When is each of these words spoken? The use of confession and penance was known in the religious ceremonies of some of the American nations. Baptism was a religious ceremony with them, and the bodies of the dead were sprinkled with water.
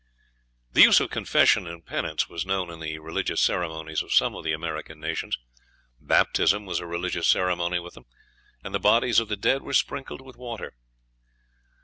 The 0.71 0.81
use 0.81 0.99
of 0.99 1.11
confession 1.11 1.67
and 1.67 1.85
penance 1.85 2.27
was 2.27 2.43
known 2.43 2.71
in 2.71 2.79
the 2.79 2.97
religious 2.97 3.39
ceremonies 3.39 4.01
of 4.01 4.11
some 4.11 4.33
of 4.35 4.43
the 4.43 4.51
American 4.51 4.99
nations. 4.99 5.37
Baptism 5.99 6.65
was 6.65 6.79
a 6.79 6.87
religious 6.87 7.27
ceremony 7.27 7.77
with 7.77 7.93
them, 7.93 8.05
and 8.63 8.73
the 8.73 8.79
bodies 8.79 9.19
of 9.19 9.27
the 9.27 9.37
dead 9.37 9.61
were 9.61 9.73
sprinkled 9.75 10.21
with 10.21 10.37
water. 10.37 10.73